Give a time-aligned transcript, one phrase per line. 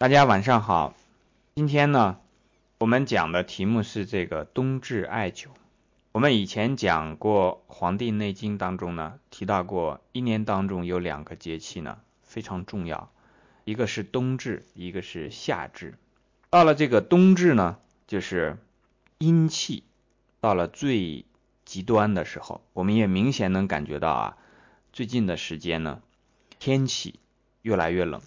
[0.00, 0.94] 大家晚上好，
[1.56, 2.20] 今天呢，
[2.78, 5.48] 我们讲的题目是这个冬至艾灸。
[6.12, 13.10] 我们以前讲过《黄帝内经》当中呢，提到过一年当中有两个节气呢非常重要，
[13.64, 15.98] 一个是冬至，一个是夏至。
[16.48, 18.56] 到了这个冬至呢，就是
[19.18, 19.82] 阴气
[20.38, 21.24] 到了最
[21.64, 24.36] 极端的时候，我们也明显能感觉到啊，
[24.92, 26.00] 最近的时间呢，
[26.60, 27.18] 天气
[27.62, 28.22] 越来越冷，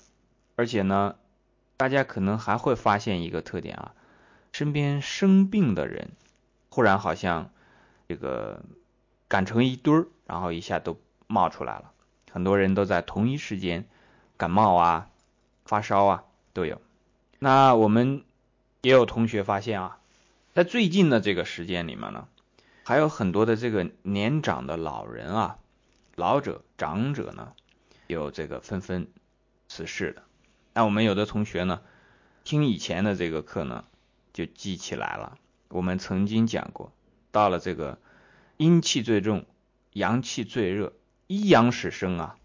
[0.57, 1.15] 而且呢。
[1.81, 3.95] 大家可能还会发现一个特点啊，
[4.51, 6.11] 身边生病的人，
[6.69, 7.49] 忽然好像
[8.07, 8.61] 这个
[9.27, 11.91] 赶成一堆儿，然后一下都冒出来了。
[12.31, 13.87] 很多人都在同一时间
[14.37, 15.09] 感冒啊、
[15.65, 16.23] 发烧啊
[16.53, 16.79] 都有。
[17.39, 18.25] 那我们
[18.81, 19.97] 也有同学发现啊，
[20.53, 22.27] 在最近的这个时间里面呢，
[22.83, 25.57] 还有很多的这个年长的老人啊、
[26.13, 27.53] 老者、长者呢，
[28.05, 29.07] 有这个纷纷
[29.67, 30.21] 辞世的。
[30.73, 31.81] 那我们有的同学呢，
[32.45, 33.83] 听以前的这个课呢，
[34.31, 35.37] 就记起来了。
[35.67, 36.93] 我们曾经讲过，
[37.31, 37.99] 到了这个
[38.55, 39.45] 阴气最重、
[39.91, 40.93] 阳气最热、
[41.27, 42.37] 一阳始生啊，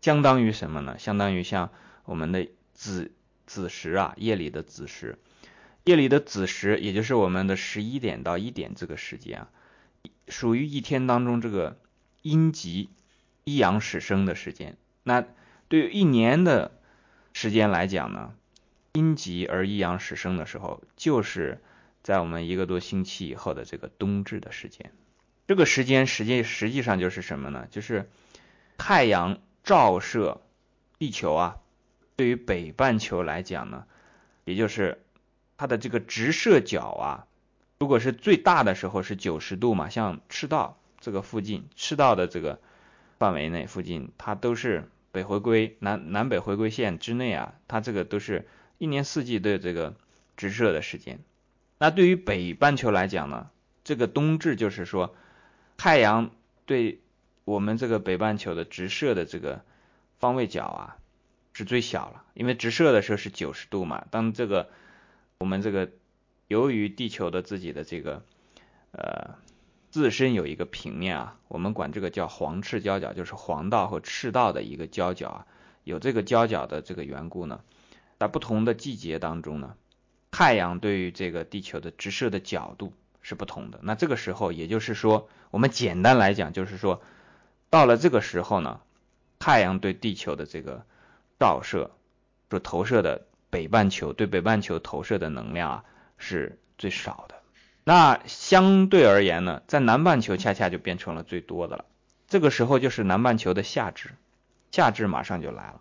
[0.00, 0.98] 相当于什么呢？
[0.98, 1.70] 相当于像
[2.04, 3.12] 我们的子
[3.46, 5.16] 子时啊，夜里的子时，
[5.84, 9.50] 夜里的子时，也就是我们的十一点到一点这个时间啊，
[10.26, 11.78] 属于一天当中这个
[12.22, 12.90] 阴极
[13.44, 14.76] 一阳始生的时间。
[15.04, 15.24] 那
[15.68, 16.72] 对于一年的。
[17.32, 18.32] 时间来讲呢，
[18.92, 21.62] 阴极而一阳始生的时候，就是
[22.02, 24.92] 在我们一个多星期以后的这个冬至的时间。
[25.46, 27.68] 这个时间实际实际上就是什么呢？
[27.70, 28.10] 就是
[28.76, 30.40] 太阳照射
[30.98, 31.56] 地球啊，
[32.16, 33.84] 对于北半球来讲呢，
[34.44, 35.00] 也就是
[35.56, 37.26] 它的这个直射角啊，
[37.78, 42.60] 如果是最大的时候是九十度嘛，像赤道这个附近，赤道的这个
[43.18, 44.90] 范围内附近，它都是。
[45.18, 48.46] 北回归南南北回归线之内啊，它这个都是
[48.78, 49.96] 一年四季都有这个
[50.36, 51.18] 直射的时间。
[51.76, 53.50] 那对于北半球来讲呢，
[53.82, 55.16] 这个冬至就是说，
[55.76, 56.30] 太阳
[56.66, 57.00] 对
[57.44, 59.64] 我们这个北半球的直射的这个
[60.20, 60.96] 方位角啊
[61.52, 64.06] 是最小了，因为直射的时候是九十度嘛。
[64.12, 64.70] 当这个
[65.40, 65.90] 我们这个
[66.46, 68.22] 由于地球的自己的这个
[68.92, 69.34] 呃。
[69.90, 75.46] 自身有一个平面啊，我们管这个叫黄赤交角，就是黄道和赤道的一个交角啊。
[75.84, 77.60] 有这个交角的这个缘故呢，
[78.18, 79.74] 在不同的季节当中呢，
[80.30, 83.80] 太阳对于这个地球的直射的角度是不同的。
[83.82, 87.00] 那这个时候，也就是说，我们简单来讲，就是说，
[87.70, 88.80] 到了这个时候呢，
[89.38, 90.84] 太阳对地球的这个
[91.38, 91.90] 照射，
[92.50, 95.84] 就投射的北半球对北半球投射的能量啊，
[96.18, 97.37] 是最少的。
[97.88, 101.86] 那相对而言呢，在南半球恰恰就变成了最多的了。
[102.28, 104.10] 这个时候就是南半球的夏至，
[104.70, 105.80] 夏至马上就来了。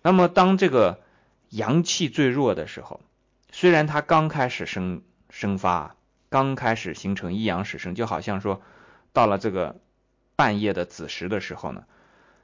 [0.00, 1.00] 那么当这个
[1.48, 3.00] 阳气最弱的时候，
[3.50, 5.96] 虽然它刚开始生生发，
[6.28, 8.62] 刚开始形成一阳始生，就好像说
[9.12, 9.80] 到了这个
[10.36, 11.82] 半夜的子时的时候呢，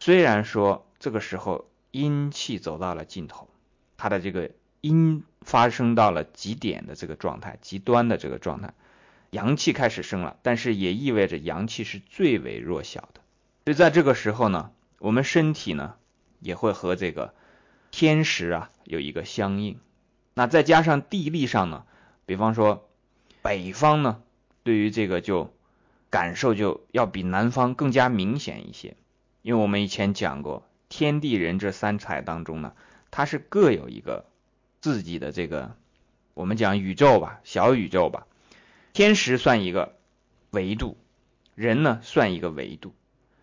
[0.00, 3.48] 虽然说这个时候阴气走到了尽头，
[3.96, 4.50] 它的这个
[4.80, 8.74] 阴发生到了极点的这个状态，极端的这个状态。
[9.34, 13.20] 阳气开始生了，但是也意味着阳气是最为弱小的，
[13.64, 15.96] 所以在这个时候呢，我们身体呢
[16.38, 17.34] 也会和这个
[17.90, 19.80] 天时啊有一个相应。
[20.34, 21.84] 那再加上地利上呢，
[22.26, 22.88] 比方说
[23.42, 24.22] 北方呢，
[24.62, 25.52] 对于这个就
[26.10, 28.96] 感受就要比南方更加明显一些，
[29.42, 32.72] 因为我们以前讲过天地人这三才当中呢，
[33.10, 34.26] 它是各有一个
[34.80, 35.74] 自己的这个
[36.34, 38.28] 我们讲宇宙吧，小宇宙吧。
[38.94, 39.96] 天时算一个
[40.52, 40.96] 维度，
[41.56, 42.94] 人呢算一个维度，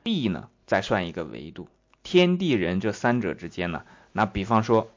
[0.02, 1.68] 地呢再算一个维度。
[2.04, 4.90] 天地人这三者之间呢，那比方说，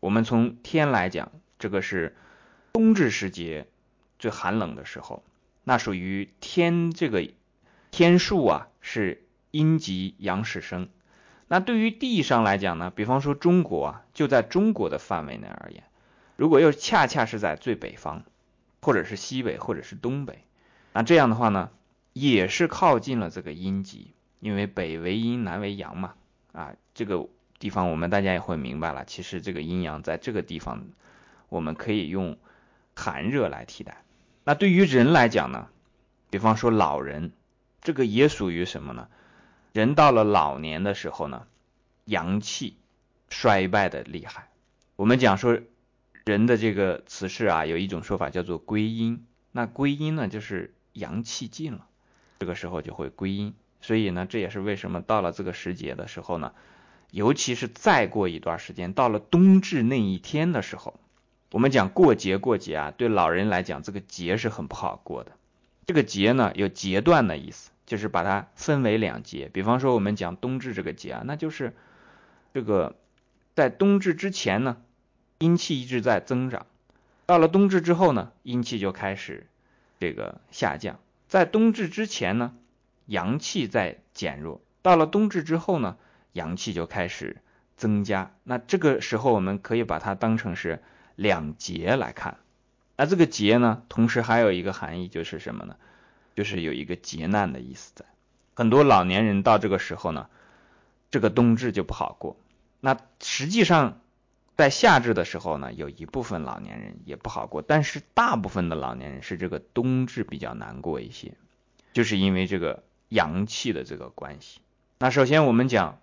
[0.00, 2.14] 我们从天来讲，这个是
[2.74, 3.66] 冬至时节
[4.18, 5.24] 最寒冷的时候，
[5.64, 7.26] 那属于天这个
[7.90, 10.90] 天数啊是阴极阳始生。
[11.48, 15.82] 那对于地上来讲呢，比方说中国啊，就在中国的范围内而言，
[16.36, 18.22] 如果又恰恰是在最北方。
[18.84, 20.44] 或者是西北，或者是东北，
[20.92, 21.70] 那这样的话呢，
[22.12, 26.12] 也是靠近了这个阴极，因为北为阴，南为阳嘛。
[26.52, 27.26] 啊，这个
[27.58, 29.06] 地方我们大家也会明白了。
[29.06, 30.84] 其实这个阴阳在这个地方，
[31.48, 32.36] 我们可以用
[32.94, 34.04] 寒热来替代。
[34.44, 35.68] 那对于人来讲呢，
[36.28, 37.32] 比方说老人，
[37.80, 39.08] 这个也属于什么呢？
[39.72, 41.46] 人到了老年的时候呢，
[42.04, 42.76] 阳气
[43.30, 44.48] 衰败的厉害。
[44.96, 45.58] 我们讲说。
[46.24, 49.26] 人的这个辞世啊，有一种说法叫做归阴。
[49.52, 51.86] 那归阴呢，就是阳气尽了，
[52.40, 53.54] 这个时候就会归阴。
[53.80, 56.52] 所以呢，这也是为什么到了这个时节的时候呢，
[57.10, 60.98] 尤其是再过一段时间，到了冬至那一天的时候，
[61.50, 65.32] 我们讲过节过节啊，对老人来讲，这个节是很不好过的。
[65.86, 69.50] 这个节呢，有节断的意思，就是把它分为两节。
[69.52, 71.74] 比方说，我们讲冬至这个节啊，那就是
[72.54, 72.96] 这个
[73.54, 74.78] 在冬至之前呢，
[75.38, 76.66] 阴气一直在增长，
[77.26, 79.46] 到了冬至之后呢，阴气就开始
[79.98, 80.98] 这个下降。
[81.28, 82.54] 在冬至之前呢，
[83.06, 85.96] 阳气在减弱，到了冬至之后呢，
[86.32, 87.38] 阳气就开始
[87.76, 88.32] 增加。
[88.44, 90.82] 那这个时候，我们可以把它当成是
[91.16, 92.38] 两节来看。
[92.96, 95.76] 那这个劫呢，同时还有一个含义，就是什么呢？
[96.36, 98.04] 就是有一个劫难的意思在。
[98.54, 100.28] 很多老年人到这个时候呢，
[101.10, 102.36] 这个冬至就不好过。
[102.80, 104.00] 那实际上，
[104.56, 111.32] 在夏至的时候呢，有一部分老年人也不好过，但是大部分的老年人是这个冬至比较难过一些，
[111.92, 114.60] 就是因为这个阳气的这个关系。
[114.98, 115.98] 那首先我们讲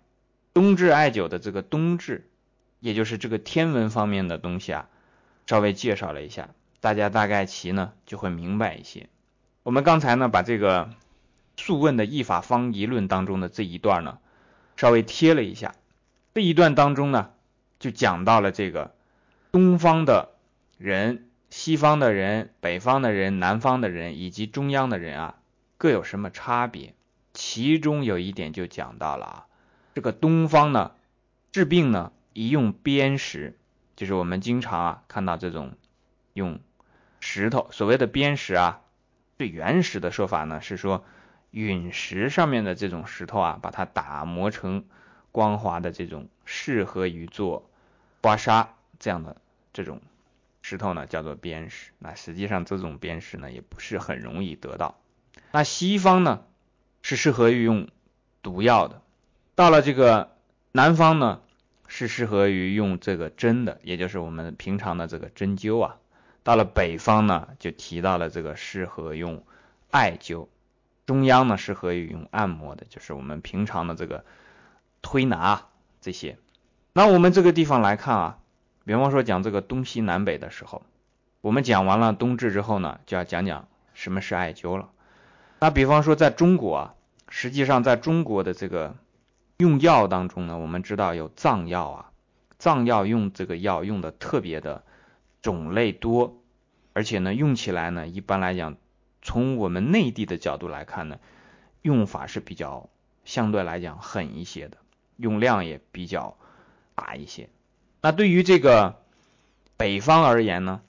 [0.53, 2.29] 冬至艾灸的这个冬至，
[2.81, 4.89] 也就是这个天文方面的东西啊，
[5.47, 6.49] 稍微介绍了一下。
[6.81, 9.07] 大家大概其呢就会明白一些。
[9.63, 10.85] 我们刚才呢把这个
[11.55, 14.17] 《素问》的易法方仪论当中的这一段呢
[14.75, 15.75] 稍微贴了一下。
[16.33, 17.31] 这一段当中呢
[17.81, 18.93] 就讲到了这个
[19.51, 20.29] 东方的
[20.77, 25.35] 人、西方的人、北方的人、南方的人以及中央的人啊
[25.79, 26.93] 各有什么差别。
[27.33, 29.45] 其中有一点就讲到了啊，
[29.95, 30.91] 这个东方呢
[31.51, 33.57] 治病呢宜用砭石，
[33.95, 35.73] 就是我们经常啊看到这种
[36.33, 36.59] 用。
[37.19, 38.81] 石头，所谓的砭石啊，
[39.39, 41.03] 最原始的说法呢是说
[41.49, 44.85] 陨石上面的这种石头啊，把它打磨成
[45.31, 47.70] 光滑的这种适合于做
[48.21, 48.67] 刮痧
[48.99, 49.41] 这样的
[49.73, 49.99] 这种
[50.61, 51.91] 石头呢，叫做砭石。
[51.99, 54.99] 那实际上这种砭石呢，也不是很容易得到。
[55.51, 56.43] 那西方呢
[57.01, 57.89] 是适合于用
[58.41, 59.01] 毒药的，
[59.55, 60.35] 到了这个
[60.71, 61.41] 南方呢
[61.87, 65.97] 是适合于用这个针的，也就是我们平常的这个针灸啊。
[66.43, 69.43] 到了北方呢，就提到了这个适合用
[69.89, 70.47] 艾灸；
[71.05, 74.25] 中央呢，适合于用按摩的，就是我们平常的这个
[75.01, 75.67] 推拿
[76.01, 76.37] 这些。
[76.93, 78.37] 那我们这个地方来看啊，
[78.85, 80.83] 比方说讲这个东西南北的时候，
[81.41, 84.89] 我们讲完了冬至之后呢，就要讲讲什么是艾灸了。
[85.59, 86.95] 那比方说在中国啊，
[87.29, 88.95] 实际上在中国的这个
[89.57, 92.11] 用药当中呢，我们知道有藏药啊，
[92.59, 94.83] 藏药用这个药用的特别的。
[95.41, 96.39] 种类多，
[96.93, 98.75] 而且呢，用起来呢，一般来讲，
[99.23, 101.17] 从我们内地的角度来看呢，
[101.81, 102.91] 用法是比较
[103.25, 104.77] 相对来讲狠一些的，
[105.17, 106.37] 用量也比较
[107.01, 107.49] 大一些。
[108.01, 109.01] 那对于这个
[109.75, 110.81] 北方而言呢，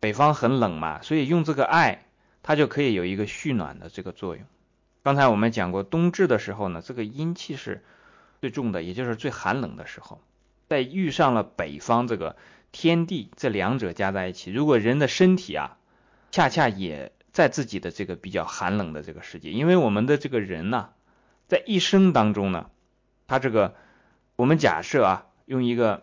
[0.00, 2.06] 北方很冷嘛，所以用这个艾，
[2.42, 4.44] 它就可以有一个蓄暖的这个作用。
[5.02, 7.82] 刚才我们讲过，冬至的时候呢，这个阴气是
[8.40, 10.20] 最重的，也就是最寒冷的时候，
[10.68, 12.36] 在遇上了北方这个。
[12.70, 15.78] 天地这两者加在一起，如果人的身体啊，
[16.30, 20.90] 恰恰也在自己的这个比较寒冷的这个世界，因为我们的这个人呢，
[21.46, 22.68] 在一生当中呢，
[23.26, 23.74] 他这个
[24.36, 26.02] 我们假设啊，用一个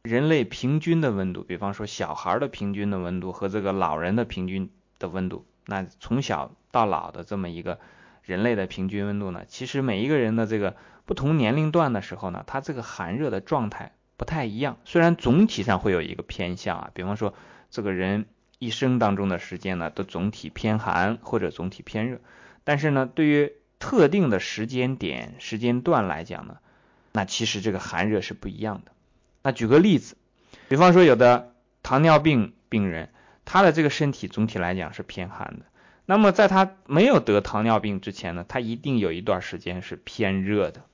[0.00, 7.78] 人类平均的温度，比方说小孩的平均的温度和这个老人的平均的温度，那从小到老的这么一个
[8.22, 10.74] 人类的平均温度呢，其实每一个人的这个
[11.04, 13.92] 不同年龄段的时候呢，他这个寒热的状态。
[14.16, 17.34] 不太一样，虽然总体上会有一个偏向啊，比方说
[17.70, 18.26] 这个人
[18.58, 22.18] 一生当中的时间呢，都总体偏寒或者总体偏热，
[22.64, 26.56] 但是呢，对于特定的时间点、时间段来讲呢，
[27.18, 28.92] 那其实这个寒热是不一样的。
[29.42, 30.16] 那举个例子，
[30.68, 33.10] 比方说有的糖尿病病人，
[33.44, 35.66] 他的这个身体总体来讲是偏寒的，
[36.06, 40.84] 那么在他没有得糖尿病之前呢，他一定有一段时间是偏热的，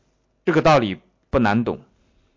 [0.47, 1.81] 这个道理不难懂。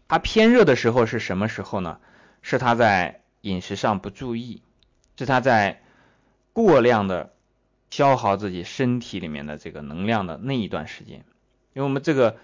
[0.09, 1.99] 他偏热的时候是什么时候呢？
[2.41, 4.61] 是他在饮食上不注意，
[5.17, 5.81] 是他在
[6.51, 7.31] 过量的
[7.89, 11.23] 消耗自己身体里面的这个能量的那一段时间。
[11.71, 12.35] 因为我们这个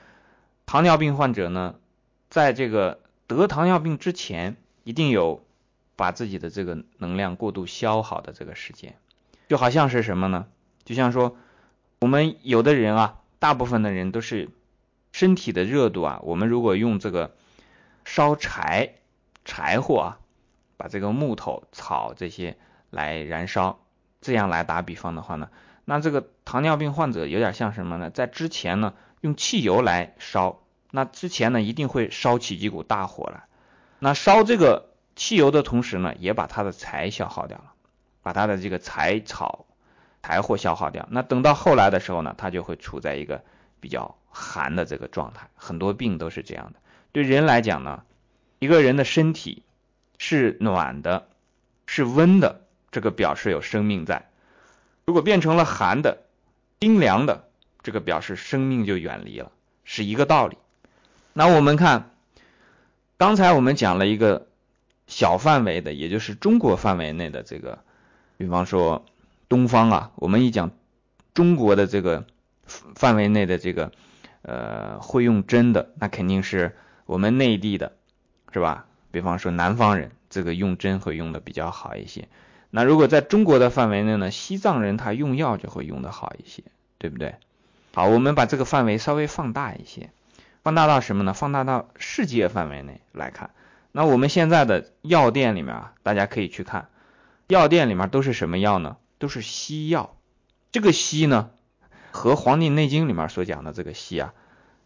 [0.66, 1.76] 糖尿病患者呢，
[2.30, 5.44] 在这个得糖尿病之前，一定有
[5.96, 8.96] 把自己的这个能量过度消耗的这个时间。
[9.48, 10.48] 就好像是什么呢？
[10.84, 11.38] 就像说
[12.00, 14.50] 我们有的人啊，大部分的人都是
[15.12, 17.36] 身体的热度啊，我们如果用这个。
[18.06, 18.96] 烧柴
[19.46, 20.20] 柴火啊，
[20.76, 22.58] 把这个木头、草这些
[22.90, 23.80] 来燃烧，
[24.20, 25.50] 这样来打比方的话呢，
[25.86, 28.10] 那这个糖尿病患者有点像什么呢？
[28.10, 28.94] 在之前呢，
[29.24, 30.60] 用汽油来烧，
[30.92, 33.44] 那之前呢一定会烧起一股大火来。
[34.00, 37.72] 那烧这个汽油的同时呢，也把它的柴消耗掉了，
[38.22, 39.66] 把它的这个柴草、
[40.22, 41.08] 柴火消耗掉。
[41.10, 43.42] 那等到后来的时候呢，它就会处在一个
[43.80, 45.50] 比较寒的这个状态。
[45.56, 46.80] 很多病都是这样的。
[47.14, 48.04] 对人来讲呢，
[48.60, 49.64] 一个人的身体
[50.18, 51.30] 是暖的，
[51.86, 52.60] 是温的，
[52.92, 54.26] 这个表示有生命在；
[55.06, 56.24] 如果变成了寒的、
[56.78, 57.48] 冰凉的，
[57.84, 59.52] 这个表示生命就远离了，
[59.84, 60.58] 是一个道理。
[61.34, 62.12] 那我们看，
[63.18, 64.48] 刚才我们讲了一个
[65.06, 67.84] 小范围的，也就是中国范围内的这个，
[68.38, 69.06] 比方说
[69.50, 70.72] 东方啊，我们一讲
[71.34, 72.26] 中国的这个
[72.96, 73.92] 范围内的这个，
[74.44, 76.76] 呃，会用针的，那肯定是
[77.06, 77.94] 我们内地的，
[78.52, 78.86] 是吧？
[79.12, 82.28] 比方说南方人，这个用针会用的比较好一些。
[82.70, 86.64] 那如果在中国的范围内呢，西藏人他用药就会用的好一些，
[86.98, 87.36] 对不对？
[87.96, 90.10] 好，我们把这个范围稍微放大一些，
[90.64, 91.36] 放大到什么呢？
[91.36, 93.52] 放大到世界范围内来看。
[93.92, 96.90] 那我们现在的药店里面啊，大家可以去看，
[97.46, 98.98] 药店里面都是什么药呢？
[99.20, 100.18] 都是西药。
[100.72, 101.52] 这个西呢，
[102.10, 104.34] 和《黄帝内经》里面所讲的这个西啊，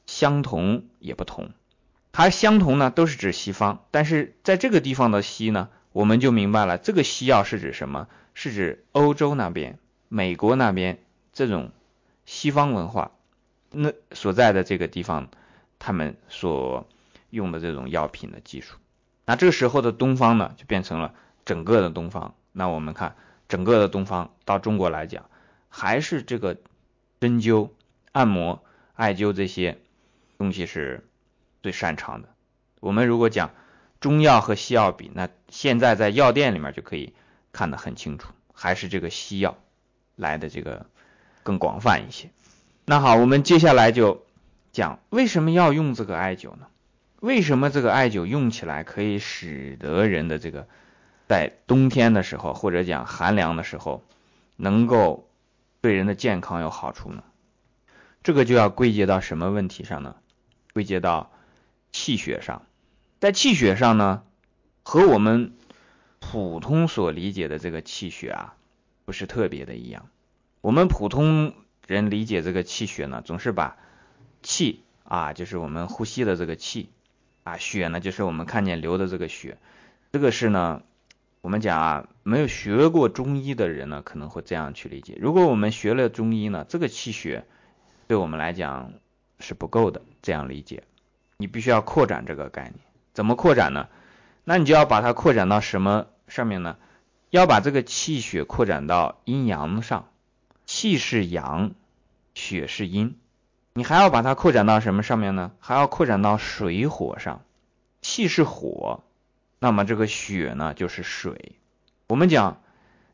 [0.06, 1.52] 相同也不同。
[2.12, 8.10] 它相同呢，都是指西方，但是在这个地方的西呢，我们就明白了，这个西药是指什么？
[8.34, 11.00] 是指欧洲那边、美国那边
[11.32, 11.72] 这种。
[12.28, 13.14] 西方文化
[13.72, 15.30] 那所在的这个地方，
[15.80, 16.86] 他们所
[17.30, 18.76] 用的这种药品的技术，
[19.26, 21.16] 那这个时候的东方呢，就变成了
[21.46, 22.36] 整个的东方。
[22.52, 23.16] 那我们看
[23.48, 25.30] 整个的东方到中国来讲，
[25.70, 26.58] 还是这个
[27.22, 27.70] 针灸、
[28.12, 28.62] 按摩、
[28.94, 29.80] 艾灸这些
[30.38, 31.08] 东西是
[31.64, 32.28] 最擅长的。
[32.82, 33.52] 我们如果讲
[34.02, 37.14] 中药和西药比，那现在在药店里面就可以
[37.54, 39.58] 看得很清楚，还是这个西药
[40.18, 40.86] 来的这个。
[41.48, 42.30] 更广泛一些。
[42.84, 44.26] 那好，我们接下来就
[44.74, 46.68] 讲为什么要用这个艾灸呢？
[47.22, 50.68] 为什么这个艾灸用起来可以使得人的这个
[51.30, 54.04] 在冬天的时候或者讲寒凉的时候
[54.58, 55.30] 能够
[55.80, 57.24] 对人的健康有好处呢？
[58.24, 60.18] 这个就要归结到什么问题上呢？
[60.74, 61.32] 归结到
[61.94, 62.64] 气血上。
[63.22, 64.22] 在气血上呢，
[64.84, 65.54] 和我们
[66.20, 68.56] 普通所理解的这个气血啊，
[69.06, 70.08] 不是特别的一样。
[70.68, 71.54] 我们普通
[71.88, 73.78] 人理解这个气血呢，总是把
[74.44, 76.90] 气啊，就是我们呼吸的这个气
[77.46, 79.58] 啊，血呢，就是我们看见流的这个血。
[80.12, 80.82] 这个是呢，
[81.40, 85.18] 我们讲啊，没有学过中医的人呢，可能会这样去理解。
[85.22, 87.46] 如果我们学了中医呢，这个气血
[88.10, 88.92] 对我们来讲
[89.40, 90.84] 是不够的，这样理解，
[91.38, 92.74] 你必须要扩展这个概念。
[93.14, 93.88] 怎么扩展呢？
[94.44, 96.76] 那你就要把它扩展到什么上面呢？
[97.30, 100.10] 要把这个气血扩展到阴阳上。
[100.78, 101.72] 气是阳，
[102.36, 103.18] 血是阴，
[103.74, 105.52] 你还要把它扩展到什么上面呢？
[105.60, 107.42] 还要扩展到水火上。
[108.04, 109.04] 气是火，
[109.58, 111.54] 那么这个血呢就是水。
[112.06, 112.62] 我们讲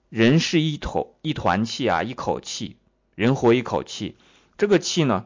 [0.09, 2.75] 人是一头一团气啊，一口气，
[3.15, 4.17] 人活一口气。
[4.57, 5.25] 这个气呢，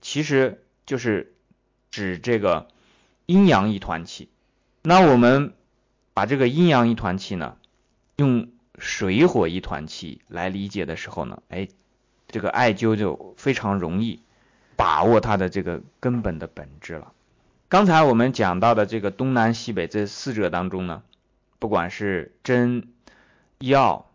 [0.00, 1.36] 其实就是
[1.92, 2.66] 指这个
[3.26, 4.28] 阴阳一团气。
[4.82, 5.54] 那我们
[6.14, 7.56] 把这个阴阳一团气呢，
[8.16, 8.48] 用。
[8.78, 11.68] 水火一团气来理解的时候呢，哎，
[12.28, 14.20] 这个艾灸就非常容易
[14.76, 17.12] 把握它的这个根本的本质了。
[17.68, 21.02] 刚才我们讲到的这个东南西北这四者当中呢，
[21.58, 22.88] 不管是针、
[23.58, 24.10] 药、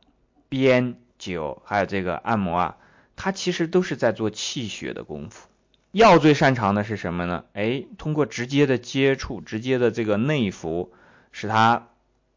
[0.49, 2.77] 砭、灸，还有这个按摩啊，
[3.15, 5.47] 它其实都是在做气血的功夫。
[5.91, 7.45] 药最擅长的是什么呢？
[7.53, 10.93] 哎，通过直接的接触、直接的这个内服，
[11.31, 11.87] 使它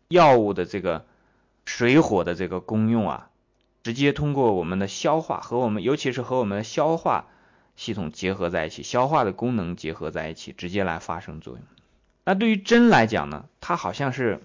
[0.08, 1.04] 药物的这个。
[1.64, 3.30] 水火的这个功用啊，
[3.83, 7.26] 直接通过我们的消化和我们，尤其是和我们的消化
[7.75, 11.62] 系统结合在一起，消化的功能结合在一起，直接来发生作用。
[12.25, 14.40] 那对于针来讲呢，它好像是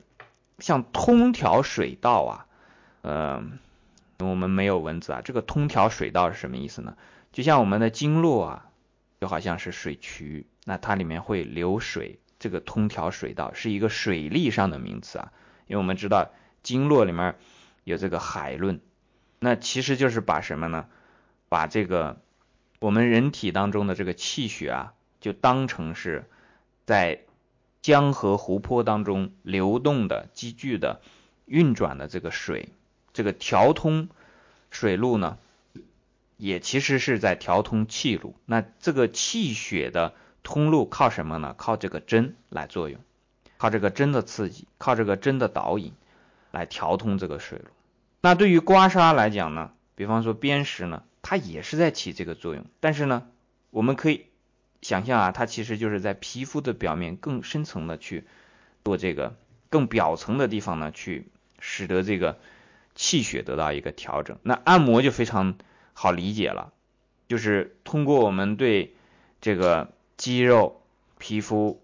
[0.60, 2.46] 像通条水道啊，
[3.02, 3.44] 呃，
[4.20, 6.96] 我们没有文字啊，这个通条水道是什么意思呢？
[7.32, 8.66] 就像我们的经络啊，
[9.22, 15.32] 就好像是水渠，那它里面会流水，这个通条水道是一个水利上的名词啊，
[15.68, 16.30] 因为我们知道。
[16.64, 17.36] 经络里面
[17.84, 18.80] 有这个海论，
[19.40, 20.88] 那其实就是把什么呢？
[21.48, 22.22] 把这个
[22.80, 26.30] 我们人体当中的这个气血啊，就当成是
[26.86, 27.22] 在
[27.82, 31.02] 江河湖泊当中流动的、积聚的、
[31.46, 32.70] 运转的这个水，
[33.14, 34.10] 这个调通
[34.70, 35.38] 水路呢，
[36.38, 38.36] 也其实是在调通气路。
[38.46, 40.14] 那这个气血的
[40.44, 41.56] 通路靠什么呢？
[41.58, 43.00] 靠这个针来作用，
[43.58, 45.94] 靠这个针的刺激，靠这个针的导引。
[46.52, 47.66] 来调通这个水路。
[48.22, 52.66] 那对于刮痧来讲呢，比方说砭石呢，它也是在起这个作用。
[52.80, 53.28] 但是呢，
[53.70, 54.26] 我们可以
[54.82, 58.26] 想象啊，它其实就是在皮肤的表面更深层的去
[58.84, 59.36] 做这个
[59.70, 61.28] 更表层的地方呢，去
[61.60, 62.40] 使得这个
[62.96, 64.38] 气血得到一个调整。
[64.44, 65.56] 那按摩就非常
[65.94, 66.74] 好理解了，
[67.28, 68.96] 就是通过我们对
[69.40, 70.82] 这个肌肉、
[71.18, 71.82] 皮肤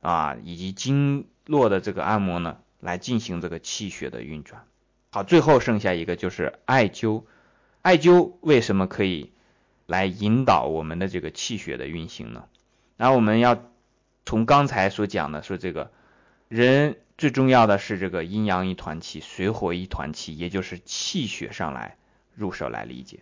[0.00, 4.66] 啊以及经络的这个按摩呢，来进行这个气血的运转。
[5.10, 7.24] 好，最后剩下一个就是艾灸。
[7.80, 9.32] 艾灸为什么可以
[9.86, 12.44] 来引导我们的这个气血的运行呢？
[12.98, 13.70] 那我们要
[14.26, 15.90] 从刚才所讲的说，这个
[16.48, 21.96] 人最重要的是这个阴阳一团气，水火一团气，也就是气血上来
[22.34, 23.20] 入手来理解。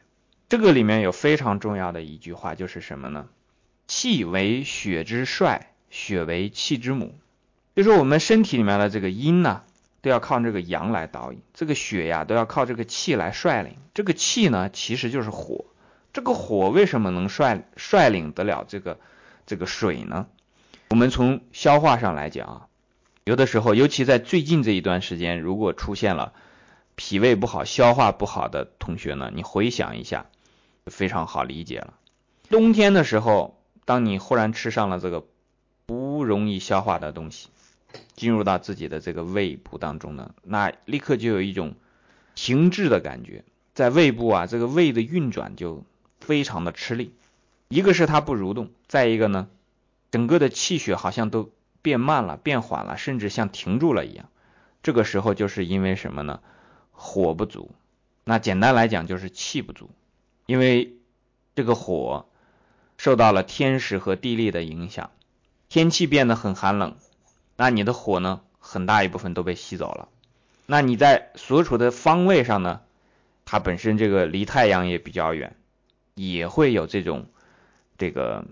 [0.49, 3.29] 这个里面有非常重要的一句话，就是什么呢？
[3.87, 7.15] 气为血之帅，血为气之母。
[7.75, 9.63] 就说我们身体里面的这个阴呢。
[10.05, 13.77] 都要靠这个阳来导引，这个血呀都要靠这个气来率领。
[13.95, 15.65] 这个气呢，其实就是火。
[16.13, 18.99] 这个火为什么能率率领得了这个
[19.47, 20.27] 这个水呢？
[20.91, 22.67] 我们从消化上来讲啊，
[23.23, 26.33] 有的时候，尤其在最近这一段时间，如果出现了
[26.97, 30.27] 脾胃不好、消化不好的同学呢，你回想一下，
[30.87, 31.95] 非常好理解了。
[32.51, 35.25] 冬天的时候，当你忽然吃上了这个
[35.87, 37.51] 不容易消化的东西。
[38.15, 41.75] 进入到自己的这个胃部当中呢，那立刻就有一种
[42.35, 43.45] 停滞的感觉，
[43.75, 45.85] 在胃部啊，这个胃的运转就
[46.21, 47.15] 非常的吃力。
[47.69, 49.49] 一个是它不蠕动，再一个呢，
[50.11, 54.29] 整个的气血好像都变慢了、变缓了，甚至像停住了一样。
[54.83, 56.41] 这个时候就是因为什么呢？
[56.91, 57.71] 火不足。
[58.25, 59.91] 那简单来讲就是气不足，
[60.47, 60.97] 因为
[61.55, 62.27] 这个火
[62.99, 65.11] 受到了天时和地利的影响，
[65.69, 66.97] 天气变得很寒冷。
[67.63, 70.09] 那你的火呢，很大一部分都被吸走了。
[70.67, 72.81] 那你在所处的方位上呢，
[73.45, 75.55] 它本身这个离太阳也比较远，
[76.17, 77.27] 也会有这种
[77.99, 78.45] 这个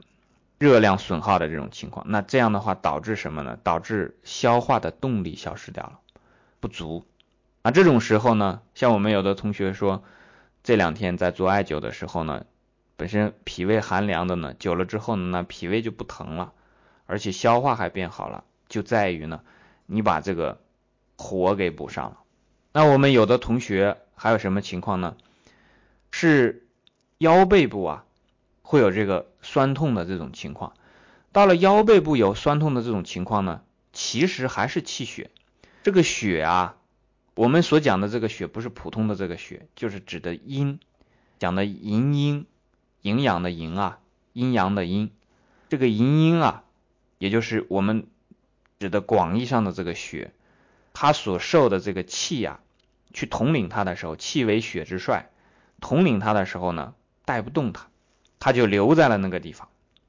[0.61, 2.07] 热量损耗的这种情况。
[2.09, 3.59] 那这样的话导致什么呢？
[3.65, 5.99] 导致消化的动力消失掉了，
[6.61, 7.05] 不足。
[7.65, 10.05] 那这种时候呢，像我们有的同学说，
[10.63, 12.45] 这两天在做艾灸的时候呢，
[12.97, 16.53] 本身脾胃寒凉的呢，久了之后呢，那脾胃就不疼了，
[17.07, 18.45] 而且消化还变好了。
[18.71, 19.43] 就在于呢，
[19.85, 20.63] 你把这个
[21.19, 22.21] 火给补上了。
[22.73, 25.17] 那我们有的同学还有什么情况呢？
[26.13, 26.69] 是
[27.19, 28.05] 腰背部啊，
[28.63, 30.73] 会有这个酸痛的这种情况。
[31.33, 35.31] 到了腰背部有酸痛的这种情况呢，其实还是气血。
[35.83, 36.77] 这个血啊，
[37.35, 40.79] 我们所讲的这个血不是普通的这个血，就是指的阴，
[41.41, 42.47] 讲的营阴，
[43.03, 43.99] 营养的营啊，
[44.33, 45.11] 阴阳的阴。
[45.69, 46.63] 这个营阴啊，
[47.19, 48.07] 也就是我们。
[48.81, 50.33] 指的广义上的这个血，
[50.95, 52.61] 它所受的这个气呀，
[53.13, 55.29] 去统领它的时候，气为血之帅，
[55.83, 56.95] 统领它的时候呢，
[57.27, 57.89] 带不动它，
[58.39, 59.69] 它就留在了那个地方，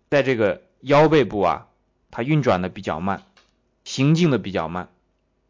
[0.09, 1.67] 在这个腰背部啊，
[2.11, 3.23] 它运转的比较慢，
[3.83, 4.87] 行进的比较慢，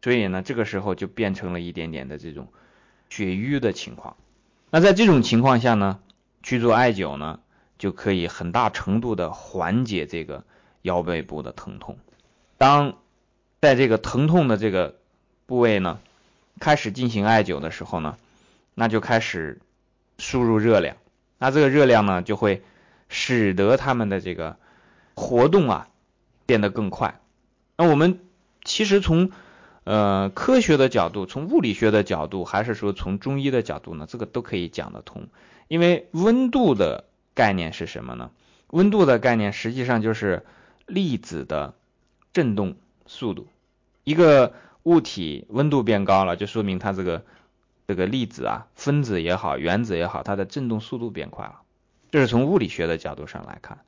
[0.02, 2.48] 所以呢，这个时候就变成了一点点的这种
[3.08, 4.16] 血瘀的情况。
[4.70, 6.00] 那在这种情况下呢，
[6.42, 7.38] 去做艾灸呢，
[7.78, 10.42] 就可以很大程度的缓解这个
[10.82, 11.96] 腰背部的疼痛。
[12.58, 12.98] 当
[13.62, 14.96] 在这个疼痛的这个
[15.46, 16.00] 部位呢，
[16.58, 18.16] 开始进行艾灸的时候呢，
[18.74, 19.60] 那就开始
[20.18, 20.96] 输入热量，
[21.38, 22.64] 那这个热量呢就会
[23.08, 24.56] 使得他们的这个
[25.14, 25.88] 活动啊
[26.44, 27.20] 变得更快。
[27.76, 28.18] 那我们
[28.64, 29.30] 其实从
[29.84, 35.28] 呃科学的角度，从物理学的角度，还是说从中医的角度呢，这个都可以讲得通。
[35.68, 38.32] 因为温度的概念是什么呢？
[38.70, 40.44] 温度的概念实际上就是
[40.86, 41.74] 粒子的
[42.32, 42.74] 振动。
[43.06, 43.46] 速度，
[44.04, 47.24] 一个物体温度变高了，就说明它这个
[47.86, 51.60] 这个粒子啊，分子也好，原子也好，它的振动速度变快了。
[52.10, 53.78] 这是从物理学的角度上来看，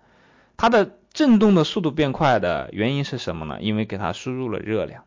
[0.57, 3.59] 它的振动的速度变快的原因是什么呢？
[3.61, 5.05] 因为给它输入了热量。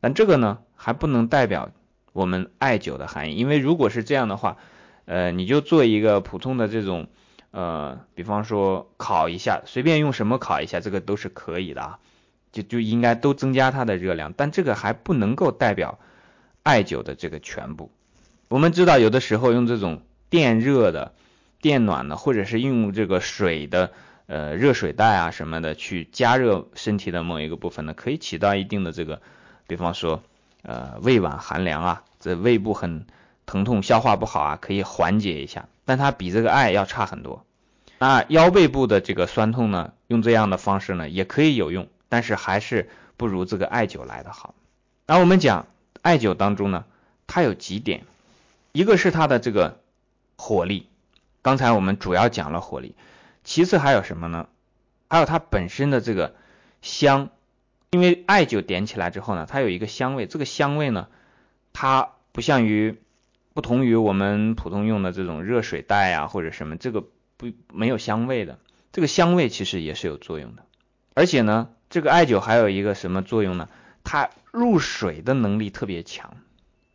[0.00, 1.70] 但这个呢，还不能代表
[2.12, 4.56] 我们艾灸的含义，因为如果是这样的话，
[5.04, 7.08] 呃，你就做一个普通的这种，
[7.50, 11.98] 呃，比方说烤一下，随便用什么烤一下，这个都是可以的啊。
[12.56, 15.98] 就就应该都增加它的热量，但这个还不能够代表
[16.62, 17.90] 艾灸的这个全部。
[18.48, 21.12] 我们知道，有的时候用这种电热的、
[21.60, 23.92] 电暖的，或者是用这个水的
[24.26, 29.20] 呃热水袋啊什么的去加热身体的某一个部分呢，可以起到一定的这个，
[29.66, 30.22] 比方说
[30.62, 33.06] 呃胃脘寒凉啊，这胃部很
[33.44, 35.68] 疼痛、消化不好啊，可以缓解一下。
[35.84, 37.44] 但它比这个艾要差很多。
[37.98, 41.88] 那腰背部的这个酸痛呢，用这样的方式呢，也可以有用。
[42.08, 44.54] 但是还是不如这个艾灸来的好。
[45.06, 45.66] 那我们讲
[46.02, 46.84] 艾灸当中呢，
[47.26, 48.04] 它有几点，
[48.72, 49.80] 一个是它的这个
[50.36, 50.88] 火力，
[51.42, 52.94] 刚才我们主要讲了火力，
[53.44, 54.48] 其次还有什么呢？
[55.08, 56.34] 还有它本身的这个
[56.82, 57.30] 香，
[57.90, 61.08] 因为艾灸点起来之后呢，它有一个香味，这个香味呢，
[61.72, 62.98] 它不像于
[63.54, 67.04] 不同于我们普通用的这种热水袋啊或者什么，这个
[67.36, 68.58] 不没有香味的，
[68.92, 70.64] 这个香味其实也是有作用的。
[71.14, 73.68] 而且呢，这个艾灸还有一个什么作用呢？
[74.04, 76.36] 它入水的能力特别强。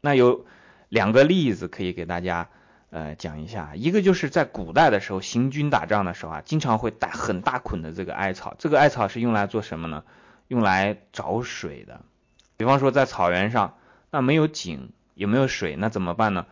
[0.01, 0.45] 那有
[0.89, 2.49] 两个例子可以给大家
[2.89, 10.03] 呃讲一下，一个就是在古代的时候行军打仗的时候啊，经常会带很大捆的这个艾草，这个艾草是用来做什么呢？
[10.47, 12.01] 用来找水的。
[12.57, 13.77] 比方说在草原上，
[14.09, 16.45] 那没有井，也没有水，那怎么办呢？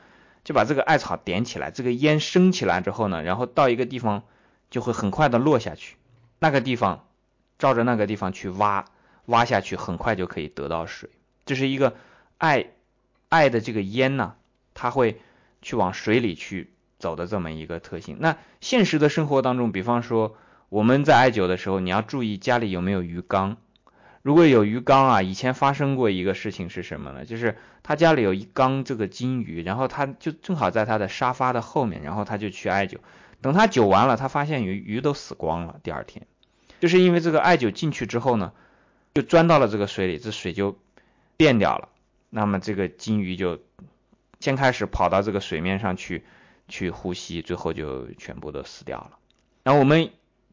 [0.43, 4.23] 就把这个艾草点起来，这个烟升起来之后呢，然后到一个地方
[4.69, 5.97] 就会很快的落下去，
[6.39, 7.05] 那个地方
[7.59, 8.85] 照着那个地方去挖，
[9.27, 11.11] 挖下去很快就可以得到水。
[11.45, 11.95] 这是一个
[12.39, 12.67] 艾
[13.27, 14.33] 艾的这个烟呢，
[14.73, 15.21] 它会
[15.61, 18.17] 去往水里去走的这么一个特性。
[18.19, 20.35] 那现实的生活当中，比方说
[20.69, 23.57] 我们在艾灸的时候，你要注意家里有没有鱼缸。
[24.21, 27.25] 如果有鱼缸啊，以前发生过一个事情是什么呢？
[27.25, 32.97] 就是他家里有一缸这个金鱼，然后他就正好在他的沙发的后面，然后他就去艾灸。
[33.41, 35.79] 等他灸完了，他发现鱼鱼都死光了。
[35.83, 36.27] 第二天，
[36.79, 38.53] 就是因为这个艾灸进去之后呢，
[39.13, 40.77] 就钻到了这个水里，这水就
[41.37, 41.89] 变掉了。
[42.29, 43.59] 那么这个金鱼就
[44.39, 46.23] 先开始跑到这个水面上去
[46.67, 49.17] 去呼吸，最后就全部都死掉了。
[49.63, 50.11] 然后我们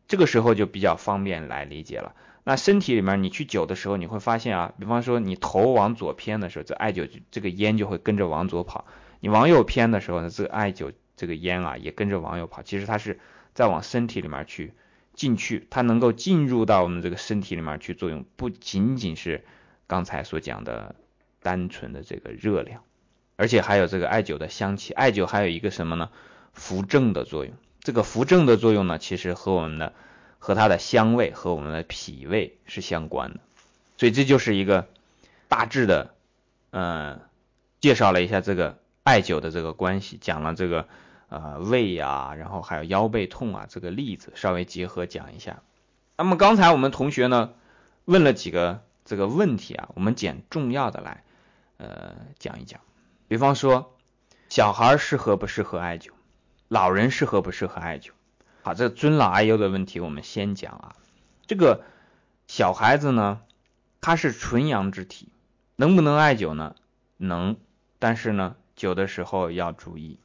[0.09, 2.15] 这个时候就比较方便来理解了。
[2.45, 8.85] 那身体里面你去灸的时候，你会发现啊，比方说你头往左偏的时候，这艾灸这个烟就会跟着往左跑；
[9.21, 12.62] 你往右偏的时候呢，这个艾灸这个烟啊也跟着往右跑。
[12.62, 13.19] 其实它是
[13.53, 14.73] 在往身体里面去
[15.16, 19.44] 进去，它能够进入到我们这个身体里面去作用，不仅仅是
[19.88, 20.94] 刚才所讲的
[21.42, 22.85] 单纯的这个热量，
[23.35, 24.92] 而且还有这个艾灸的香气。
[24.92, 26.11] 艾灸还有一个什么呢？
[26.52, 27.55] 扶正的作用。
[27.81, 29.92] 这个扶正的作用呢，其实和我们的。
[30.38, 33.40] 和它的香味和我们的脾胃是相关的，
[33.96, 34.87] 所以这就是一个
[35.48, 36.14] 大致的，
[36.70, 37.20] 嗯，
[37.81, 40.87] 介绍了一下这个艾灸的这个关系，讲了这个
[41.29, 45.62] 呃胃呀，然后还有腰背痛啊这个例子，稍微结合讲一下。
[46.17, 47.53] 那么刚才我们同学呢
[48.05, 51.25] 问了几个这个问题啊，我们捡重要的来
[51.77, 52.81] 呃讲一讲。
[53.29, 53.97] 比方说，
[54.49, 56.11] 小孩适合不适合艾灸？
[56.69, 58.11] 老人适合不适合艾灸？
[58.62, 60.97] 好，这尊老爱幼的问题我们先讲啊。
[61.47, 61.85] 这个
[62.49, 63.41] 小孩子呢，
[64.01, 65.29] 他是纯阳之体，
[65.77, 66.75] 能不能艾灸呢？
[67.17, 67.57] 能，
[67.99, 70.19] 但是呢，灸的时候要注意，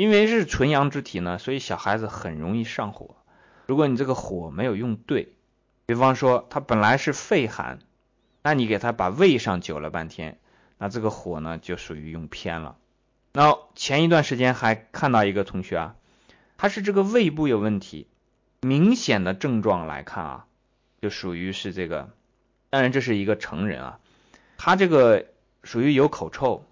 [0.00, 3.16] 因为是纯阳之体呢，所以小孩子很容易上火。
[3.66, 5.34] 如果你这个火没有用对，
[5.84, 7.80] 比方说他本来是肺寒，
[8.40, 10.38] 那你给他把胃上灸了半天，
[10.78, 12.78] 那这个火呢就属于用偏了。
[13.32, 15.96] 那前一段时间还看到一个同学啊。
[16.56, 18.06] 他是这个胃部有问题，
[18.62, 20.46] 明显的症状来看啊，
[21.02, 22.08] 就属于是这个，
[22.70, 24.00] 当然这是一个成人啊，
[24.56, 25.26] 他这个
[25.62, 26.64] 属于有口臭，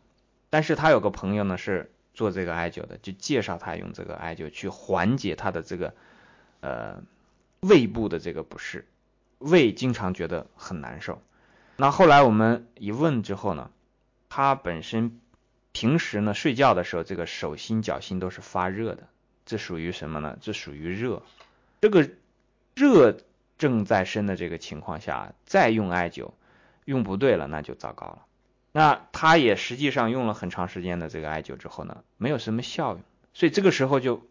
[0.49, 5.95] 但是他有个朋友呢是做这个艾灸的，就介绍他用这个艾灸去缓解他的这个
[6.59, 7.01] 呃
[7.61, 8.89] 胃部的这个不适，
[9.39, 11.23] 胃经常觉得很难受。
[11.77, 13.71] 那后来我们一问之后呢，
[14.29, 15.21] 他本身
[15.71, 19.07] 平时呢睡觉的时候，这个手心脚心都是发热的。
[19.47, 20.37] 这属于什么呢？
[20.41, 21.23] 这属于热，
[21.81, 22.11] 这个
[22.75, 23.17] 热
[23.59, 26.33] 正在身的这个情况下，再用艾灸，
[26.85, 28.27] 用不对了，那就糟糕了。
[28.79, 33.01] 那他也实际上用了很长时间的这个艾灸之后呢，没有什么效用，
[33.35, 34.25] 所以这个时候就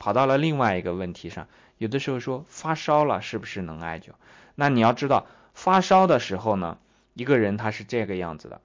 [0.00, 1.46] 跑到了另外一个问题上。
[1.78, 4.08] 有的时候说发烧了是不是能艾灸？
[4.56, 6.78] 那你要知道，发烧的时候呢，
[7.14, 8.60] 一个人他是这个样子的，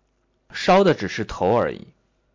[0.52, 1.88] 烧的只是头而已，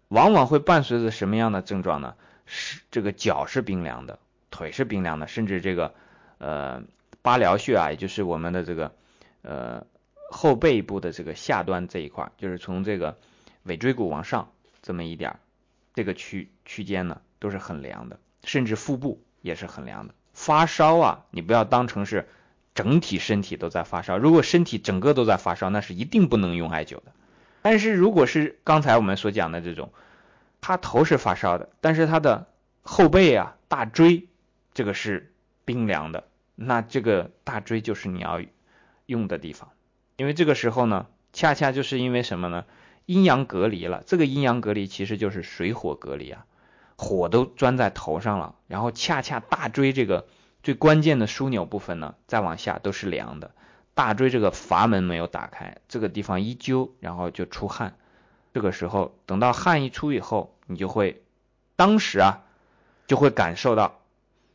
[0.07, 2.15] 往往会伴随着什么样的症状呢？
[2.47, 4.21] 是这个脚是冰凉的，
[4.53, 5.93] 腿是冰凉的，甚至这个
[6.38, 6.85] 呃
[7.21, 8.93] 八髎穴啊，也就是我们的这个
[9.43, 9.87] 呃
[10.33, 13.18] 后背部的这个下端这一块，就是从这个
[13.62, 14.51] 尾椎骨往上
[14.83, 15.38] 这么一点
[15.95, 20.14] 这个区区间呢都是很凉的，甚至腹部也是很凉的。
[20.33, 22.29] 发烧啊，你不要当成是
[22.75, 27.12] 整体身体都在发烧，如果身体整个都在发烧，那是一定不能用艾灸的。
[27.61, 29.92] 但是如果是刚才我们所讲的这种。
[30.64, 32.47] 他头是发烧的，但是他的
[32.83, 34.29] 后背啊、大椎
[34.75, 38.40] 这个是冰凉的，那这个大椎就是你要
[39.07, 39.73] 用的地方，
[40.16, 42.64] 因为这个时候呢，恰恰就是因为什么呢？
[43.07, 46.46] 阴阳隔离了，这个阴阳隔离其实就是水火隔离啊，
[46.96, 50.27] 火都钻在头上了，然后恰恰大椎这个
[50.62, 53.51] 最关键的枢纽部分呢，再往下都是凉的，
[53.94, 57.96] 大椎这个阀门没有打开，这个地方一揪，然后就出汗。
[58.55, 61.22] 这个时候，等到汗一出以后，你就会，
[61.75, 62.42] 当时啊，
[63.07, 64.01] 就会感受到，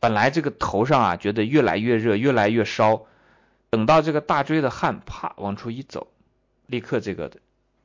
[0.00, 3.02] 本来这个头上啊觉得越来越热，越来越烧，
[3.70, 6.08] 等到这个大椎的汗啪往出一走，
[6.66, 7.30] 立刻这个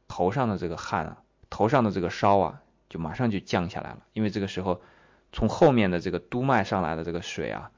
[0.07, 1.17] 头上的这个汗啊，
[1.49, 4.81] 头上的这个烧啊，就马上就降下来了，因为这个时候
[5.31, 7.71] 从后面的这个督脉上来的这个水啊，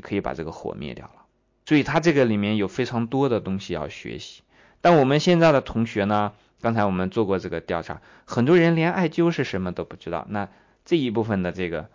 [0.00, 1.24] 可以把这个火灭掉了。
[1.66, 4.42] 所以它这个里面有非常多的东西要学习。
[4.80, 10.26] 但我们现在的同学呢，刚才我们做过这个调查，很多人连艾灸是什么都不知道。
[10.28, 10.48] 那
[10.84, 11.88] 这一部分的这个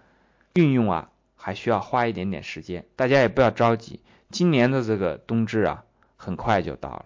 [0.54, 2.86] 运用啊，还需要花一点点时间。
[2.96, 5.84] 大家也不要着急，今年的这个冬至啊，
[6.18, 7.06] 很快就到了。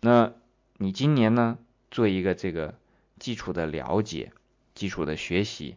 [0.00, 0.32] 那
[0.76, 1.58] 你今年呢，
[1.90, 2.74] 做一个这个
[3.18, 4.32] 基础的了解、
[4.74, 5.76] 基础的学习，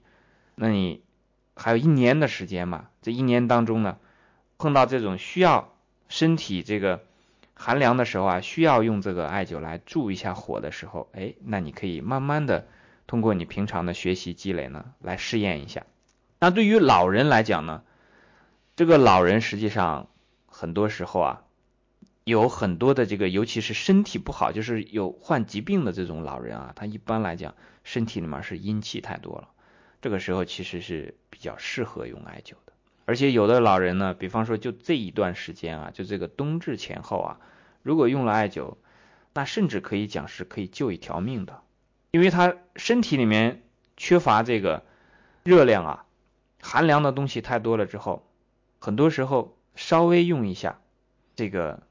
[0.56, 1.01] 那你
[1.56, 2.89] 还有一年的时间嘛？
[3.01, 3.97] 这一年当中呢，
[4.58, 5.73] 碰到这种需要
[6.08, 7.04] 身体这个。
[7.54, 12.65] 寒凉的时候啊，需要用这个艾灸来助一下火的时候，哎，那你可以慢慢的
[13.06, 15.86] 通过你平常的学习积累呢，来试验一下。
[16.39, 17.84] 那对于老人来讲呢，
[18.75, 20.08] 这个老人实际上
[20.62, 21.41] 很多时候啊，
[22.24, 29.50] 有很多的这个，尤其是身体不好，就是有患疾病的这种老人啊，他一般来讲身体里面是阴气太多了，
[30.04, 32.74] 这个时候其实是比较适合用艾灸的。
[33.06, 37.39] 而且有的老人呢，比方说就这一段时间啊，就这个冬至前后啊。
[37.82, 38.76] 如果用了艾灸，
[39.34, 41.63] 那甚至可以讲是可以救一条命的，
[42.12, 43.63] 因为他身体里面
[43.97, 44.84] 缺乏这个
[45.41, 46.06] 热量啊，
[46.62, 48.28] 寒凉的东西太多了之后，
[48.78, 50.79] 很多时候稍微用一下
[51.36, 51.81] 这个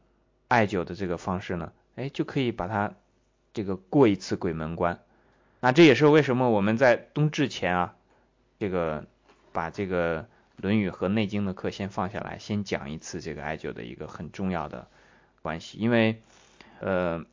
[0.48, 2.92] 艾灸的这个方式呢，哎，就可以把它
[3.52, 5.00] 这个过一次鬼门关。
[5.60, 7.94] 那这也是为什么我们在冬至前啊，
[8.58, 9.06] 这个
[9.52, 10.22] 把这个
[10.56, 14.86] 《论语》和《内经》的课先放下来，先讲一次这个艾灸的一个很重要的。
[15.42, 16.20] 关系，因为，
[16.80, 17.24] 呃，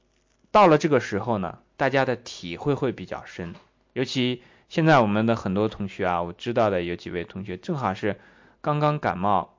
[0.50, 3.54] 到了这个时候呢，大家的体会会比较深。
[3.92, 8.18] 尤其现在我们的很多同学啊，我知道的有几位同学正好是
[8.62, 9.57] 刚刚感冒，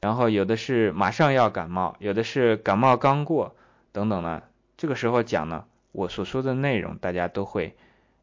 [0.00, 3.54] 然后有的是马上要感冒，有的是感冒刚过，
[3.92, 4.42] 等等呢。
[4.76, 7.76] 这个时候讲呢，我所说的内容，大家都会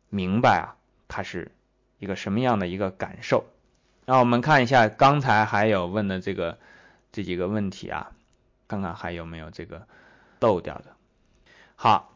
[0.09, 0.75] 明白啊，
[1.07, 1.51] 它是
[1.99, 3.45] 一个什么样的一个感受。
[4.05, 6.57] 那我们看一下刚才还有问的这个
[7.11, 8.11] 这几个问题啊。
[8.69, 9.87] 看看还有没有这个
[10.41, 10.87] 漏掉的。
[11.77, 12.13] 好，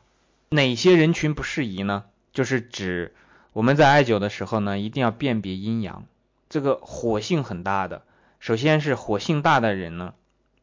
[0.50, 2.04] 哪些人群不适宜呢？
[2.34, 3.16] 就是指
[3.54, 6.04] 我们在艾灸的时候呢，一定要辨别阴阳。
[6.50, 8.02] 这个火性很大的，
[8.42, 10.14] 首先是火性大的人呢，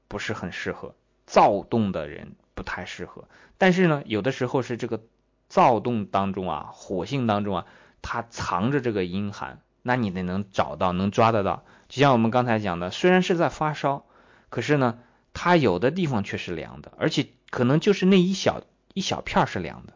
[0.07, 0.91] 不是很适合；
[1.27, 3.25] 躁动的人不太适合。
[3.57, 5.01] 但是呢，有的时候是这个
[5.49, 7.67] 躁动当中啊，火性当中啊，
[8.03, 11.65] 它藏着这个阴寒，那你得能找到，能抓得到。
[11.89, 14.05] 就像我们刚才讲的，虽然是在发烧，
[14.51, 14.99] 可是呢。
[15.35, 18.63] 它有的地方却是凉的，而且可能就是那一小
[18.93, 19.93] 一小片是凉的，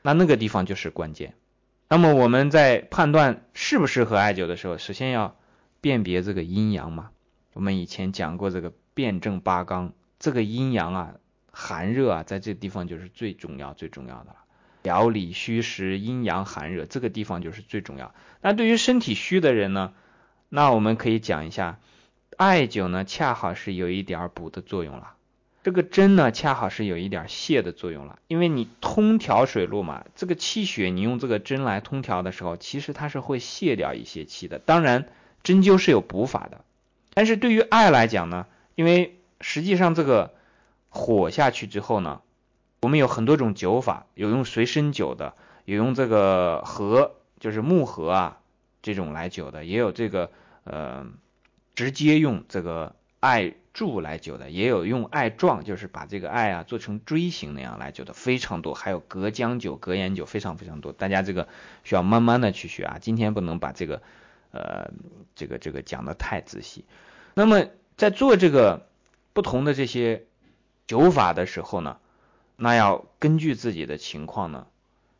[0.00, 1.34] 那那个地方就是关键。
[1.88, 5.36] 那么我们在判断适不适合艾灸的时候，首先要
[5.82, 7.10] 辨别这个阴阳嘛。
[7.56, 11.14] 我们以前讲过这个辩证八纲，这个阴阳啊、
[11.50, 14.36] 寒热啊，在这地方就是最重要、最重要的了。
[14.82, 18.14] 表里虚实、阴阳寒热，这个地方就是最重要。
[18.42, 19.94] 那对于身体虚的人呢，
[20.50, 21.78] 那我们可以讲一下。
[22.36, 25.14] 艾灸呢，恰好是有一点补的作用了。
[25.62, 28.18] 这个针呢，恰好是有一点泻的作用了。
[28.28, 34.58] 因为你通调水路嘛，这个气血你用这个针来通调的时候，其实它是会泻掉一些气的。
[34.58, 35.08] 当然，
[35.42, 36.62] 针灸是有补法的，
[37.16, 40.34] 但是对于艾来讲呢，因为实际上这个
[40.90, 42.20] 火下去之后呢，
[42.82, 45.32] 我们有很多种灸法，有用随身灸的，
[45.64, 48.40] 有用这个合，就是木盒啊
[48.82, 50.30] 这种来灸的，也有这个
[50.64, 51.06] 呃。
[51.74, 58.72] 直接用这个艾柱来灸的，也有用艾状，就是把这个艾啊做成锥形那样来灸的，非常多。
[58.72, 60.94] 还有隔姜灸、隔盐灸，非常非常多。
[60.94, 61.48] 大家这个
[61.84, 64.00] 需要慢慢的去学啊，今天不能把这个
[64.52, 64.90] 呃
[65.34, 66.84] 这个这个讲的太仔细。
[67.34, 68.86] 那么在做这个
[69.32, 70.24] 不同的这些
[70.88, 71.98] 灸法的时候呢，
[72.56, 74.66] 那要根据自己的情况呢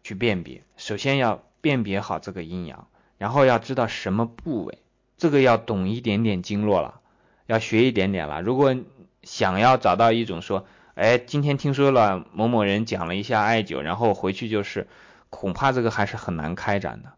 [0.02, 0.62] 去辨别。
[0.76, 4.78] 首先要辨别好这个阴阳，然后要知道什么部位。
[5.18, 7.00] 这个要懂一点点经络了，
[7.46, 8.42] 要学一点点了。
[8.42, 8.76] 如果
[9.22, 14.86] 想要找到一种说，哎，今天听说了某某人讲了一下艾灸，然后回去就是，
[15.30, 17.14] 恐怕这个还是很难开展的，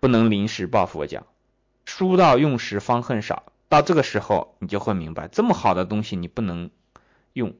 [0.00, 1.26] 不能临时抱佛脚。
[1.84, 6.70] 书到用时方恨少，到这个时候你就会明白，这么好的东西你不能
[7.32, 7.54] 用，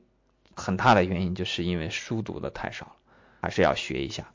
[0.55, 2.93] 很大的原因就是因为书读的太少了，
[3.41, 4.33] 还是要学一下。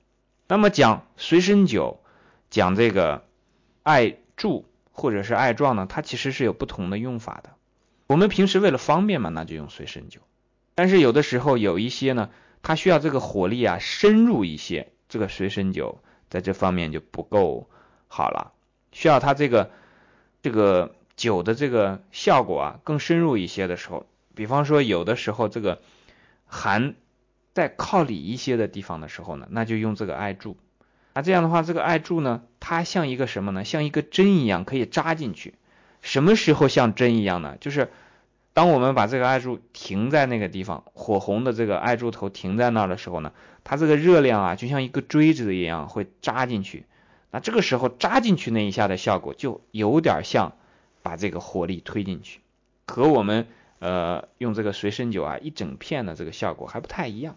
[0.48, 1.98] 那么讲随身灸，
[2.50, 3.26] 讲这个
[3.84, 4.66] 艾柱。
[5.00, 7.52] 或者是艾状呢，它其实是有不同的用法的。
[8.08, 10.22] 我们平时为了方便嘛，那就用随身灸。
[10.74, 12.32] 但是有的时候有一些呢，
[12.64, 15.98] 它需要这个火力啊深入一些，这个随身灸
[16.32, 17.70] 在这方面就不够
[18.08, 18.54] 好了，
[18.92, 19.72] 需要它这个
[20.42, 25.82] 这个灸的这个效果啊更深入一些的时候，比方说有的时候这个
[26.46, 26.96] 寒
[27.54, 30.58] 在靠里一些的地方的时候呢，那就用这个艾柱。
[31.14, 33.64] 那这样的话，这个艾柱呢，它像一个什么呢？
[33.64, 35.56] 像一个针一样可以扎进去。
[36.02, 37.58] 什么时候像针一样呢？
[37.60, 37.90] 就是
[38.54, 46.86] 当我们把这个艾柱停在那个地方，火红的这个艾柱头停在那儿的时候呢，它这个热量啊，就像一个锥子一样会扎进去。
[47.38, 50.54] 那这个时候扎进去那一下的效果，就有点像
[51.04, 52.40] 把这个火力推进去，
[52.88, 53.46] 和我们
[53.78, 57.36] 呃用这个随身酒啊一整片的这个效果还不太一样。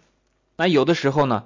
[0.57, 1.45] 那有的时候呢，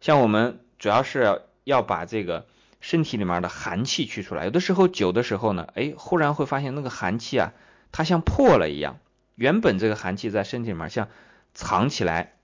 [0.00, 2.46] 像我们主要是要把这个
[2.80, 7.52] 身体里面的寒气去出来，有的时候酒的时候呢，哎，忽然会发现那个寒气啊，
[7.90, 9.00] 它像破了一样，
[9.34, 11.08] 原本这个寒气在身体里面像
[11.54, 12.34] 藏起来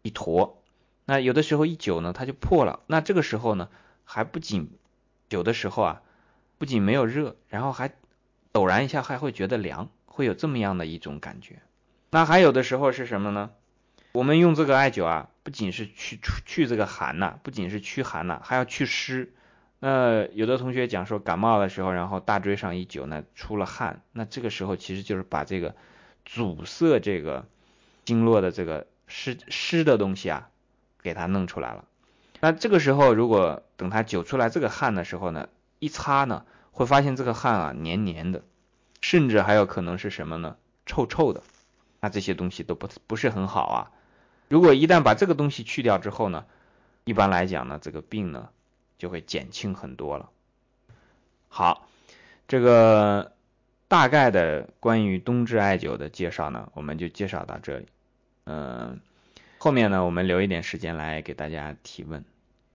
[0.00, 0.62] 一坨，
[1.04, 2.80] 那有的时候一酒呢，它就破了。
[2.86, 3.68] 那这个时候呢，
[4.04, 4.70] 还不仅
[5.34, 6.02] 有的时候啊，
[6.58, 7.90] 不仅没有热，然后还
[8.52, 11.60] 陡然一下还会觉得凉，会有这么样的一种感觉。
[12.10, 13.50] 那还有的时候是什么呢？
[14.12, 19.32] 我们用这个艾灸啊，不仅是去去这个寒呐，不仅是驱寒呐，还要去湿。
[19.80, 25.74] 那有的同学讲说感冒的时候，然后大椎上一灸呢，出了汗，那这个时候其实就是把这个
[26.24, 27.44] 阻塞这个
[28.04, 30.48] 经络的这个湿湿的东西啊，
[31.02, 31.84] 给它弄出来了。
[32.44, 38.42] 那这个时候，如果等他灸出来这个汗的时候呢，一擦呢，会发现这个汗啊黏黏的，
[39.00, 40.58] 甚至还有可能是什么呢？
[40.84, 41.42] 臭臭的。
[42.00, 43.90] 那这些东西都不不是很好啊。
[44.50, 46.44] 如果一旦把这个东西去掉之后呢，
[47.04, 48.50] 一般来讲呢，这个病呢
[48.98, 50.28] 就会减轻很多了。
[51.48, 51.88] 好，
[52.46, 53.32] 这个
[53.88, 57.86] 大概的关于冬至艾灸的介绍呢，我们就介绍到这里。
[58.44, 59.00] 嗯，
[59.56, 62.22] 后面呢，我们留一点时间来给大家提问。